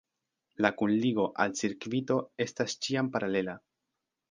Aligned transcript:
La 0.65 0.71
kunligo 0.79 1.25
al 1.45 1.53
cirkvito 1.61 2.19
estas 2.47 2.77
ĉiam 2.87 3.13
paralela. 3.19 3.57